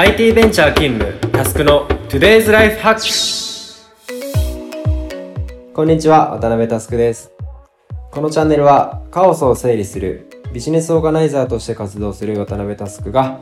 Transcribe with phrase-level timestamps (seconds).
[0.00, 3.82] IT ベンチャー勤務タスクの Today's Life Hack
[5.74, 7.32] こんにちは渡辺タスクです。
[8.12, 13.40] このチャンネルはカオスを整理するビジネスオーガナイザーとして活動する渡辺タスクが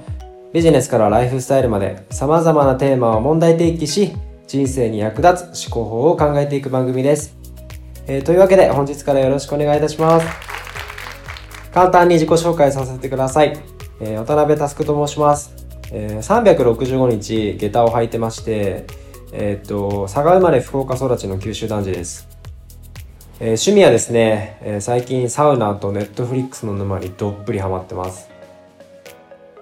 [0.55, 4.13] ビジネスからライフスタイルまで様々なテーマを問題提起し
[4.47, 7.37] 人生に役立つ思考法を考えていく番組です、
[8.07, 10.27] えー、というわけで本日からよろしくお願いいたします。
[11.75, 13.59] 簡単に自己紹介させてください、
[14.01, 18.87] えー、渡辺タスクと申します、えー、365日下駄を履いてまして
[19.33, 22.37] えっ、と佐賀生まれ福岡育ちの九州男児です
[23.39, 28.31] えー、趣味はですね、えー、最近サウナとネットフリックスの沼にどっぷりハマってます。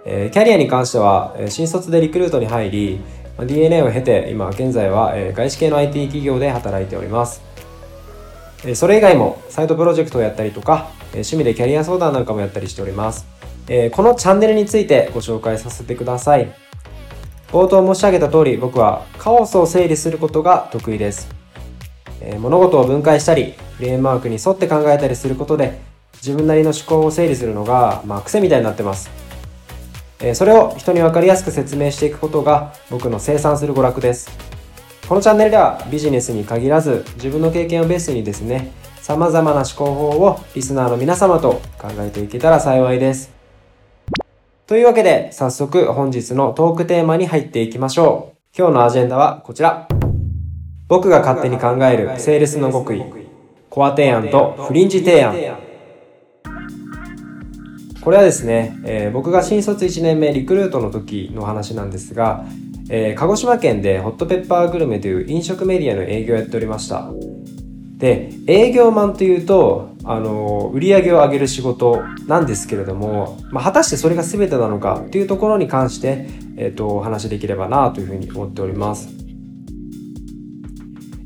[0.07, 3.01] えー、キャリアに関しては、え新卒でリクルートに入り、
[3.37, 7.43] ま DNA を経て今現在は、え外資系の IT 企業で働いております。
[8.65, 13.27] えそれ以外もサイトプロジェクトをやったりとか、え趣味でキャリア相談なんかもやったりしております。
[13.69, 16.53] えこのチャンネルについてご紹介させてください。
[17.49, 21.29] 冒頭申し上げた通り僕はカオスを整理することが得意です。
[22.21, 25.79] え物事を分解したりフレームワークに沿って考えたりすることで
[26.15, 29.11] 自分なりの思考を整理するのが、まあ、癖みたいになってます、
[30.21, 34.31] えー、それを人に分かりやすく説明していくことが僕の生産する娯楽です
[35.09, 38.73] このチャンネルではビジネスに限らず自分の経験をベースにですね
[39.03, 43.34] 様々な思考法をリスナーの皆様と考えていけたら幸いです
[44.67, 49.87] というわけで早速本日のトークテーマに入っていきましょう今日のアジェンダはこちら
[50.89, 53.03] 僕が勝手に考えるセールスの極意
[53.69, 55.35] コア提案とフリンジ提案。
[58.01, 62.45] これはですね、えー、僕が新卒1年目リクルートの時の話なんですが、
[62.89, 67.11] えー、鹿児島県でホットペッパーグルメという飲食メディアの営業をやっておりました。
[67.97, 79.25] で、営業マンというと、あの、売り上げを上げる仕事なんですけれども、まあ、果たしてそれが全てなのかというところに関して、えっ、ー、と、お話しできればなというふうに思っております。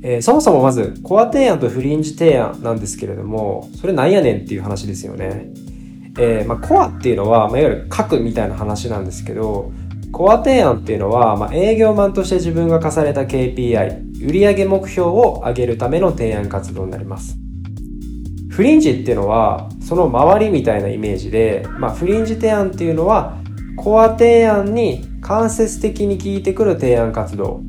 [0.01, 5.50] えー、そもそもまずコア提案とフリンジ提案なんですけれどもそれなんやねんっていう話ですよね。
[6.21, 9.72] えーまあ、コアっていうのは、まあ、いわゆる核みたいな話なんですけど
[10.10, 17.37] コア提案っていうのは、まあ、営業マンとして自分が課された KPI 売上目標を上げるための提案活動になります。
[18.59, 23.39] フリンジっていうのはその周りみたいなイメージで、まあ、フリンジ提案っていうのは
[23.77, 27.63] コア提案に間接的に聞いてくる提案活動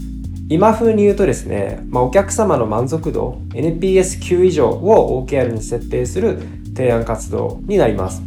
[0.49, 6.39] 今風に言うとですね、まあ、お客様の満足度 NPS9 以上を OKR に設定する
[6.75, 8.23] 提案活動になります。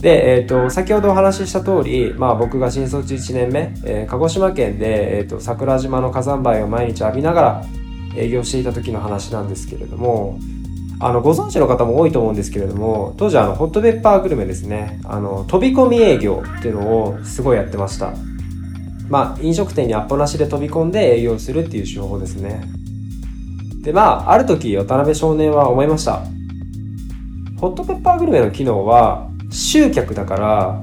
[0.00, 7.64] で、え、ー、と、先ほどお話しした通り、まあ僕が新卒1年目、えー、鹿児島県で、え、ー、と、桜島の火山灰を毎日浴びながら
[8.16, 10.40] 営業していた時の話なんですけれども、
[11.04, 18.14] あの、ご存知の方も多いと思うんですけれども、当時あの、ホットペッパーグルメですね、あの、飛び込み営業っていうのをすごいやってました。
[19.10, 22.64] まあ、飲食店にアポなしで飛び込んで営業するっていう手法ですね。
[23.82, 26.22] で、まあ、ある時、渡辺少年は思いました。
[27.60, 30.82] ホットペッパーグルメの機能は、集客だから、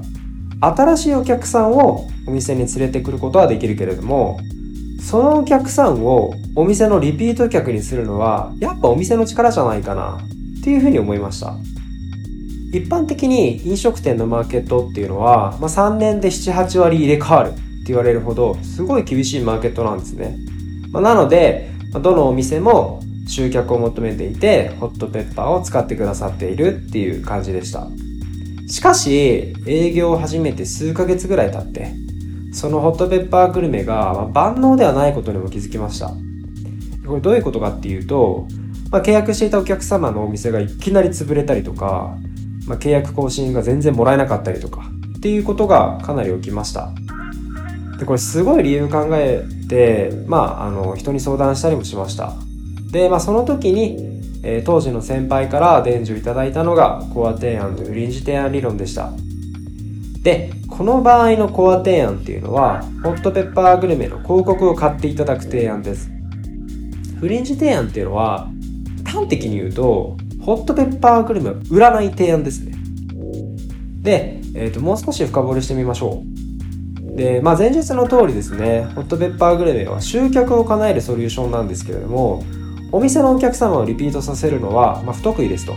[0.60, 4.38] 新しいお客さんをお店に連れてくることはできるけれども、
[5.00, 10.18] そのお客さんをお店のリピート客にするのは、やっぱお店の力じゃないかな、
[10.60, 11.56] っていうふうに思いました。
[12.72, 20.38] 一般的に飲食店のマーケットっていうのは、まあ、3年で7、8割入れ替わるって言われるほどすごい厳しいマーケットなんですね。
[20.90, 27.88] まあ、なので、どのお店も集客を求めていて、ホットペッパーを使ってくださっているっていう感じでした。
[28.68, 31.92] しかし、営業を始めて数ヶ月ぐらい経って、
[32.52, 36.12] そのホットペッパーグルメが万能ではないことにも気づきました。
[37.06, 38.46] これどういうことかっていうと、
[38.90, 42.16] まあ、契約していたお客様のお店がいきなり潰れたりとか、
[42.66, 46.92] まあ、契約更新が全然もらえなかったりとかっていうことがかなり起きました。
[47.98, 52.34] でこれすごい理由考えて、まあ、あの人に相談したりもしました。
[52.90, 53.96] で、まあ、その時に、
[54.42, 59.12] えー、当時の先輩から伝授いただいたのがコア提案という臨時提案理論でした。
[60.22, 66.10] でこの場合のコア提案っていうのはホットペッパーグルメの広告を買っていただく提案です。
[67.22, 68.48] フリンジ提案っていうのは
[69.04, 72.76] 端的に言うとホットペッパーグルメを売らない提案ですね
[74.02, 82.42] で、えーともう少し深掘りしてみましょうで、まあ、前日の通りですね、ホットペッパーグルメは集客を叶えるソリューションなんですけれども、
[82.90, 85.74] お店のお客様をリピートさせるのは、まあ、不得意ですと。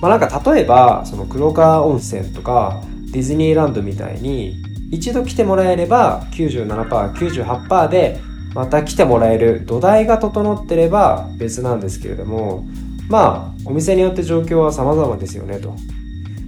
[0.00, 8.20] まあ、なんか例えば、その黒川温泉とかディズニーランドみたいに、一度来てもらえれば97%、98%で
[8.58, 12.66] また来てもらえる土台が整ってれば別なんですけれども、
[13.08, 15.76] まあ、お店によって状況は様々ですよねと。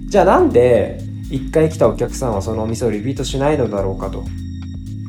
[0.07, 0.99] じゃあなんで
[1.29, 4.25] 1回来たお客さんはそのお店をリピートしないのだろうかと。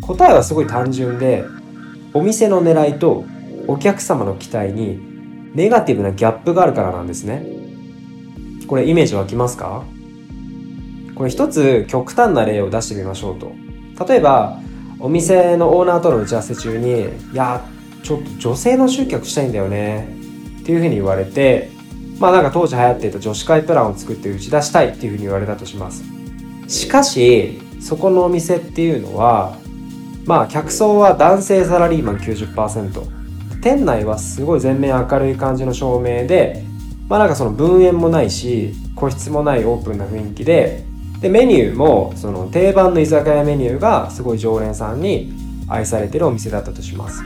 [0.01, 1.45] 答えはすごい単純で
[2.15, 3.25] お店の狙いと
[3.67, 5.01] お客様の期待に
[5.57, 7.45] ネガティブなギャップがあるからなんですね。
[8.69, 9.83] これイメージ湧きますか？
[11.17, 13.51] これ一つ極端な例を出してみましょうと。
[14.07, 14.61] 例えば
[15.03, 17.61] お店のオーナーとの打ち合わせ中に「いや
[18.05, 20.09] ちょっと女性の集客したいんだよね」
[20.63, 21.71] っていうふうに言われて
[22.21, 26.05] まあなんか当時流行っていた女子会プランを作って打ち出したいっていうふうに言われたとします。
[26.69, 29.57] しかしそこのお店っていうのは
[30.25, 33.03] まあ客層は男性サラリーマン90%
[33.61, 36.63] 店内はすごい全面明るい感じの照明で
[37.09, 40.85] まあなんかその分煙もないし個室もないオープンな雰囲気で
[41.23, 45.33] でメニューもその定番の居酒屋メニューがすごい常連さんに
[45.69, 47.23] 愛されてるお店だったとします。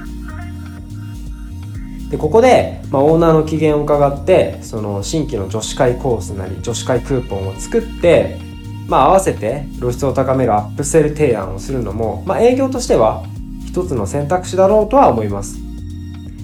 [2.10, 8.38] でここで、まあ、オーナーの機嫌を伺ってその新規の女子会コースなり女子会クーポンを作って
[8.86, 13.24] まあ合わせて露出を高めるアップセル提案をするのも、まあ、営業としては
[13.66, 15.58] 一つの選択肢だろうとは思います。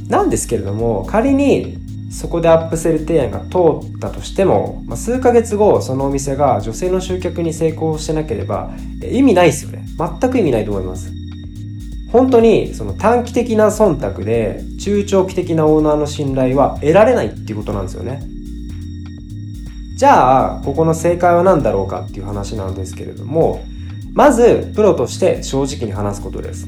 [0.09, 1.79] なんですけれども仮に
[2.13, 9.85] そこでアップセル提案が通ったとしても、まあ、数ヶ月後そのお店が女性の集客に成功してなければ意味ないですよね。
[9.99, 11.11] 全く意味ないと思います。
[12.13, 18.23] 本当にその短期的な忖度で中長期的なオーナーの信頼は得られないっていうことなんですよね。
[19.97, 23.65] じゃあここの正解は何だろうかっていう話なんですけれども
[24.13, 26.67] まずプロとして正直に話すことです。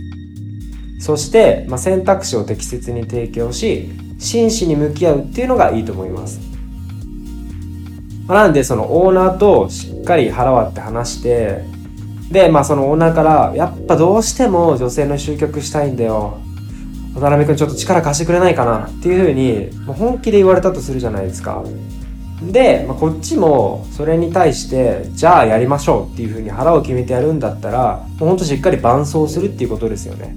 [1.00, 3.91] そして、まあ、選択肢を適切に提供し
[4.25, 6.41] 真摯に向き合うっていうのがいいと思います。
[8.26, 11.62] ま、なんでそのオーナーとしっかり腹割って話して
[12.31, 16.38] でまあそのオーナーからやっぱどうしても女性の集客したいんだよ。
[17.15, 18.87] 渡辺君ちょっと力貸してくれないかな。
[18.87, 21.62] っていうふうに本気で言われたとするじゃないですか。
[22.43, 30.35] で、まあ、こっちもそれに対してじゃあやりましょうっていうふうに腹を決めてやるんだったらもうほんとしっかり伴走するっていうことですよね。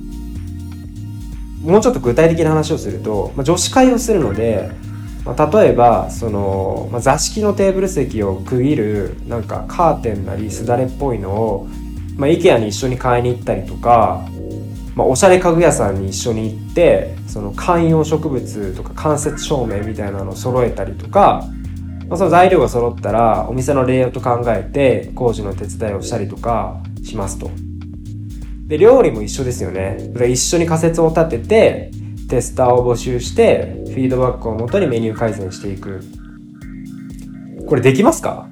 [1.62, 4.69] もうちょっと具体的な話をすると、まあ、女子会をするので、
[5.25, 11.68] まあ、例えばその、まあ、座敷のテーブル席を区切るなんかカーテンなりすだれっぽいのを、
[12.15, 14.27] まあ、IKEA に一緒に買いに行ったりとか、
[14.95, 21.44] まあ、おしゃれ家具屋さんに一緒に行ってその観葉植物とか間接照明みたいなのを揃えたりとか、
[22.07, 27.67] まあ、その材料が揃ったらお店のレイアウト考えて工事の手伝いをしたりとかしますと。
[28.68, 30.12] で、料理も一緒ですよね。
[30.30, 31.92] 一緒に仮説を立てて、
[32.30, 36.04] テスターを募集して、フィードバックをもとにメニュー改善していく。
[37.66, 38.50] これできますか？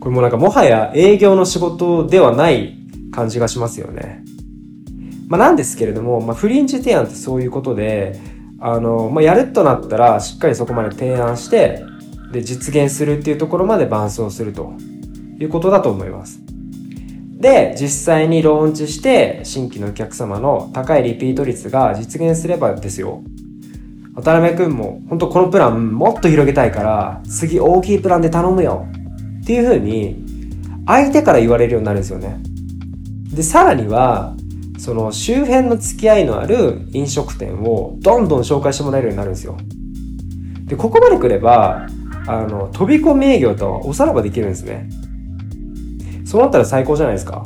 [0.00, 2.76] これもなんかもはや営業の仕事ではない
[3.10, 4.22] 感じがしますよね。
[5.26, 8.20] まあなんですけれども、まあフリンジ提案ってそういうことで、
[8.60, 11.82] あの、まあやるとなったらしっかりそこまで提案して、
[12.32, 14.72] で実現するっていうところまで伴走すると
[15.40, 16.40] いうことだと思います。
[17.38, 23.22] で、実際にローンチして、新規のお客様の高いリピート率が実現すればですよ。
[24.16, 28.86] 渡辺くんも、本当このプランもっと広げたいから、次大きいプランで頼むよ。
[29.42, 30.24] っていう風に、
[30.84, 32.40] 相手から言われるようになるんですよね。
[33.32, 34.34] で、さらには、
[34.76, 39.56] その周辺の付き合いのある飲食店をどんどん紹介してもらえるようになるんですよ。
[40.64, 41.86] で、ここまで来れば、
[42.26, 44.88] あの、飛び込み営業とおさらばできるんですね。
[46.28, 47.42] そうなったら最高じゃないですか。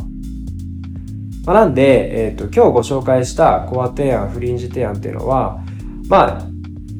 [1.47, 5.61] まあ、なんで、えっ、ー、と、今日ご紹介したコア提案、フリンジ提案っていうのは、
[6.09, 6.43] まあ、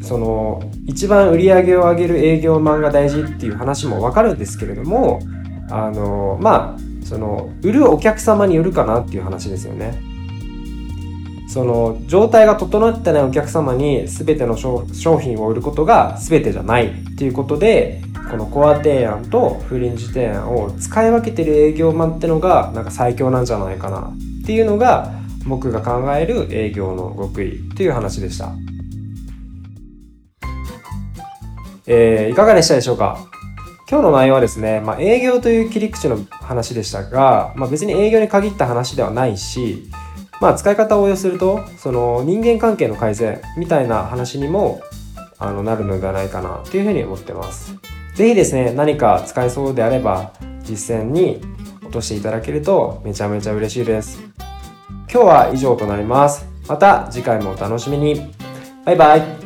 [0.01, 5.19] その、一番売り上げを上げる営業マンが大事っていう話もわかるんですけれども、
[5.71, 10.01] あの、まあ、その、売るお客様によるかなっていう話ですよね。
[11.49, 14.87] その、状態が整ってないお客様に全ての商
[15.19, 24.13] 品を売ることが全てじゃないっていうことで、このコア提案とフリンジ提案を使い分けてる営業マンってのがなんか最強なんじゃないかな
[24.43, 25.13] っていうのが
[25.47, 28.53] 僕が考える営業の極意という話でした。
[31.87, 33.19] えー、いかがでしたでしょうか？
[33.91, 39.91] 今日の内容はですね、まあ、営業という切り口の話でしたが、まあ、別に営業に限った話ではないし、
[40.41, 44.81] まあ、使い方を応用するとその人間関係の改善みたいな話にも
[45.39, 47.75] あのなるのではないかなというふうに思ってます。
[48.15, 51.41] ぜひですね、何か使えそうであれば、実践に
[51.83, 54.21] 落としていただけるとめちゃめちゃ嬉しいです。
[55.13, 56.47] 今日は以上となります。
[56.69, 58.33] また次回もお楽しみに。
[58.85, 59.42] バイバイ。